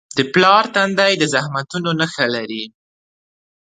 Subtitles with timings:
[0.17, 2.63] د پلار تندی د زحمتونو نښه لري.